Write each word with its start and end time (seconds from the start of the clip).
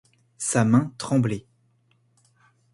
Sa 0.39 0.65
main 0.65 0.95
tremblait. 0.97 1.45